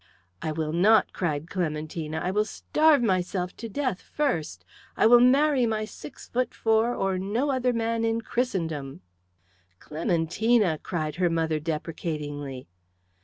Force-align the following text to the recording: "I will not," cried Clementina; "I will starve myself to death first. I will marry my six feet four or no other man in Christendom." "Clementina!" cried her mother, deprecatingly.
"I 0.41 0.51
will 0.51 0.73
not," 0.73 1.13
cried 1.13 1.47
Clementina; 1.47 2.19
"I 2.23 2.31
will 2.31 2.43
starve 2.43 3.03
myself 3.03 3.55
to 3.57 3.69
death 3.69 4.01
first. 4.01 4.65
I 4.97 5.05
will 5.05 5.19
marry 5.19 5.67
my 5.67 5.85
six 5.85 6.27
feet 6.27 6.55
four 6.55 6.95
or 6.95 7.19
no 7.19 7.51
other 7.51 7.71
man 7.71 8.03
in 8.03 8.21
Christendom." 8.21 9.01
"Clementina!" 9.77 10.79
cried 10.81 11.17
her 11.17 11.29
mother, 11.29 11.59
deprecatingly. 11.59 12.67